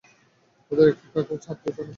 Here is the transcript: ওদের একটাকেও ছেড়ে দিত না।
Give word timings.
ওদের 0.71 0.87
একটাকেও 0.93 1.37
ছেড়ে 1.43 1.59
দিত 1.63 1.77
না। 1.77 1.89